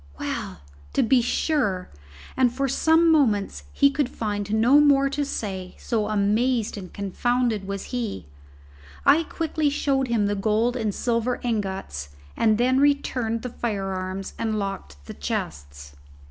[0.19, 0.61] Well,
[0.93, 1.91] to be sure!"
[2.35, 7.67] And for some moments he could find no more to say, so amazed and confounded
[7.67, 8.25] was he.
[9.05, 14.57] I quickly showed him the gold and silver ingots and then returned the firearms and
[14.57, 15.95] locked the chests.